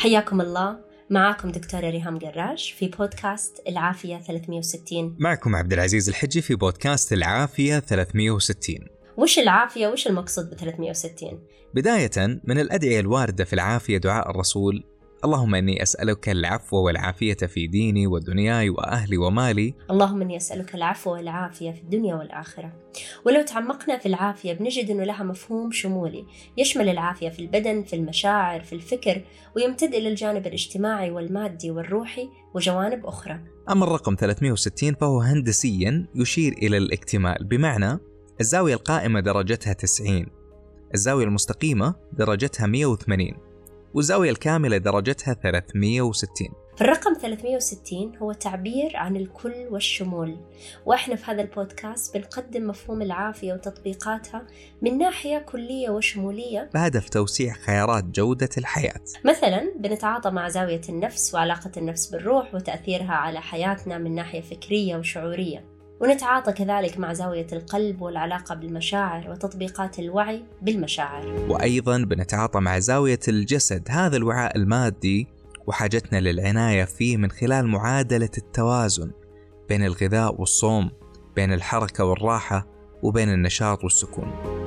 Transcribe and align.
حياكم 0.00 0.40
الله. 0.40 0.78
معاكم 1.10 1.50
دكتورة 1.50 1.90
ريهام 1.90 2.18
قراش 2.18 2.72
في 2.72 2.88
بودكاست 2.88 3.62
العافية 3.68 4.18
360 4.18 5.16
معكم 5.18 5.56
عبد 5.56 5.72
العزيز 5.72 6.08
الحجي 6.08 6.40
في 6.40 6.54
بودكاست 6.54 7.12
العافية 7.12 7.78
360 7.78 8.76
وش 9.16 9.38
العافية؟ 9.38 9.88
وش 9.88 10.06
المقصود 10.06 10.50
ب 10.50 10.54
360 10.54 11.40
بداية 11.74 12.40
من 12.44 12.58
الأدعية 12.58 13.00
الواردة 13.00 13.44
في 13.44 13.52
العافية 13.52 13.98
دعاء 13.98 14.30
الرسول 14.30 14.84
اللهم 15.24 15.54
إني 15.54 15.82
أسألك 15.82 16.28
العفو 16.28 16.76
والعافية 16.76 17.34
في 17.34 17.66
ديني 17.66 18.06
ودنياي 18.06 18.70
وأهلي 18.70 19.16
ومالي. 19.16 19.74
اللهم 19.90 20.22
إني 20.22 20.36
أسألك 20.36 20.74
العفو 20.74 21.12
والعافية 21.12 21.70
في 21.70 21.80
الدنيا 21.80 22.14
والآخرة. 22.14 22.72
ولو 23.26 23.42
تعمقنا 23.42 23.98
في 23.98 24.06
العافية 24.06 24.52
بنجد 24.52 24.90
أنه 24.90 25.04
لها 25.04 25.22
مفهوم 25.22 25.70
شمولي. 25.70 26.24
يشمل 26.56 26.88
العافية 26.88 27.28
في 27.28 27.38
البدن 27.38 27.82
في 27.82 27.96
المشاعر 27.96 28.60
في 28.60 28.72
الفكر 28.72 29.22
ويمتد 29.56 29.94
إلى 29.94 30.08
الجانب 30.08 30.46
الاجتماعي 30.46 31.10
والمادي 31.10 31.70
والروحي 31.70 32.28
وجوانب 32.54 33.06
أخرى. 33.06 33.40
أما 33.70 33.84
الرقم 33.84 34.16
360 34.20 34.94
فهو 34.94 35.20
هندسيا 35.20 36.06
يشير 36.14 36.52
إلى 36.52 36.76
الاكتمال. 36.76 37.44
بمعنى 37.44 37.98
الزاوية 38.40 38.74
القائمة 38.74 39.20
درجتها 39.20 39.72
90 39.72 40.26
الزاوية 40.94 41.24
المستقيمة 41.24 41.94
درجتها 42.12 42.66
180 42.66 43.49
والزاوية 43.94 44.30
الكاملة 44.30 44.76
درجتها 44.76 45.34
360 45.34 46.48
فالرقم 46.80 47.14
360 47.14 48.16
هو 48.16 48.32
تعبير 48.32 48.96
عن 48.96 49.16
الكل 49.16 49.66
والشمول 49.70 50.36
وإحنا 50.86 51.16
في 51.16 51.30
هذا 51.30 51.42
البودكاست 51.42 52.16
بنقدم 52.16 52.68
مفهوم 52.68 53.02
العافية 53.02 53.52
وتطبيقاتها 53.52 54.46
من 54.82 54.98
ناحية 54.98 55.38
كلية 55.38 55.90
وشمولية. 55.90 56.70
بهدف 56.74 57.08
توسيع 57.08 57.54
خيارات 57.54 58.04
جودة 58.04 58.48
الحياة. 58.58 59.00
مثلا 59.24 59.72
بنتعاطى 59.78 60.30
مع 60.30 60.48
زاوية 60.48 60.80
النفس 60.88 61.34
وعلاقة 61.34 61.70
النفس 61.76 62.06
بالروح 62.06 62.54
وتأثيرها 62.54 63.12
على 63.12 63.40
حياتنا 63.40 63.98
من 63.98 64.14
ناحية 64.14 64.40
فكرية 64.40 64.96
وشعورية. 64.96 65.69
ونتعاطى 66.00 66.52
كذلك 66.52 66.98
مع 66.98 67.12
زاوية 67.12 67.46
القلب 67.52 68.02
والعلاقة 68.02 68.54
بالمشاعر 68.54 69.30
وتطبيقات 69.30 69.98
الوعي 69.98 70.44
بالمشاعر. 70.62 71.46
وأيضا 71.48 71.98
بنتعاطى 71.98 72.60
مع 72.60 72.78
زاوية 72.78 73.18
الجسد 73.28 73.88
هذا 73.90 74.16
الوعاء 74.16 74.56
المادي 74.56 75.26
وحاجتنا 75.66 76.20
للعناية 76.20 76.84
فيه 76.84 77.16
من 77.16 77.30
خلال 77.30 77.66
معادلة 77.66 78.30
التوازن 78.38 79.10
بين 79.68 79.84
الغذاء 79.84 80.40
والصوم 80.40 80.90
بين 81.36 81.52
الحركة 81.52 82.04
والراحة 82.04 82.66
وبين 83.02 83.28
النشاط 83.28 83.84
والسكون. 83.84 84.59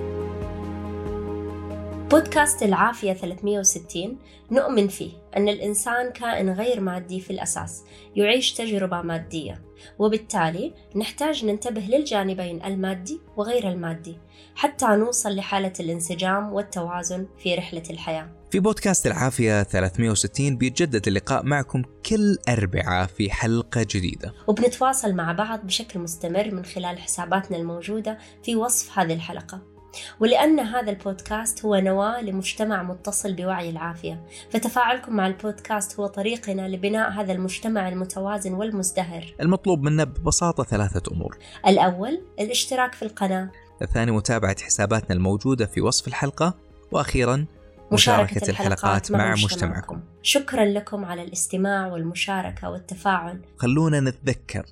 بودكاست 2.12 2.64
العافية 2.64 3.14
360 3.14 4.18
نؤمن 4.52 4.88
فيه 4.88 5.12
أن 5.38 5.50
الإنسان 5.50 6.12
كائن 6.12 6.50
غير 6.50 6.80
مادي 6.80 7.20
في 7.20 7.30
الأساس 7.30 7.84
يعيش 8.16 8.54
تجربة 8.54 9.02
مادية. 9.02 9.62
وبالتالي 10.00 10.74
نحتاج 10.96 11.46
ننتبه 11.46 11.82
للجانبين 11.82 12.66
المادي 12.66 13.22
وغير 13.38 13.70
المادي 13.70 14.18
حتى 14.56 14.86
نوصل 14.86 15.36
لحالة 15.36 15.74
الانسجام 15.80 16.54
والتوازن 16.54 17.28
في 17.38 17.56
رحلة 17.56 17.84
الحياة. 17.90 18.30
في 18.52 18.60
بودكاست 18.60 19.08
العافية 19.08 19.64
360 19.64 20.58
بيتجدد 20.58 21.08
اللقاء 21.08 21.44
معكم 21.44 21.82
كل 22.06 22.38
أربعاء 22.50 23.08
في 23.08 23.32
حلقة 23.32 23.86
جديدة. 23.90 24.34
وبنتواصل 24.48 25.14
مع 25.14 25.32
بعض 25.32 25.66
بشكل 25.66 26.00
مستمر 26.00 26.52
من 26.52 26.66
خلال 26.66 27.00
حساباتنا 27.00 27.58
الموجودة 27.58 28.18
في 28.44 28.56
وصف 28.56 29.00
هذه 29.00 29.14
الحلقة. 29.14 29.73
ولأن 30.20 30.60
هذا 30.60 30.92
البودكاست 30.92 31.66
هو 31.66 31.76
نواة 31.76 32.22
لمجتمع 32.22 32.84
متصل 32.84 33.34
بوعي 33.34 33.70
العافية. 33.70 34.26
فتفاعلكم 34.50 35.16
مع 35.16 35.28
البودكاست 35.28 36.00
هو 36.00 36.08
طريقنا 36.08 36.68
لبناء 36.68 37.12
هذا 37.12 37.34
المجتمع 37.34 37.90
المتوازن 37.90 38.54
والمزدهر. 38.54 39.36
المطلوب 39.42 39.84
منا 39.84 40.04
ببساطة 40.04 40.64
ثلاثة 40.64 41.12
أمور. 41.12 41.38
الأول 41.68 42.22
الاشتراك 42.40 42.94
في 42.94 43.04
القناة. 43.04 43.52
الثاني 43.82 44.12
متابعة 44.12 44.62
حساباتنا 44.62 45.16
الموجودة 45.16 45.66
في 45.66 45.82
وصف 45.82 46.08
الحلقة. 46.08 46.58
وأخيرا 46.92 47.46
مشاركة, 47.92 48.24
مشاركة 48.24 48.50
الحلقات 48.50 49.12
مع, 49.12 49.18
مع 49.18 49.32
مجتمعكم. 49.32 50.02
شكرا 50.22 50.66
لكم 50.66 51.06
على 51.06 51.24
الاستماع 51.24 51.88
والمشاركة 51.88 52.70
والتفاعل. 52.70 53.42
خلونا 53.58 54.00
نتذكر 54.00 54.66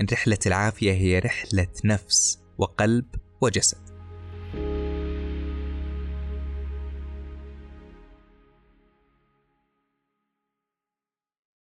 أن 0.00 0.06
رحلة 0.12 0.38
العافية 0.46 0.92
هي 0.92 1.18
رحلة 1.18 1.68
نفس 1.84 2.38
وقلب 2.58 3.04
وجسد. 3.40 3.95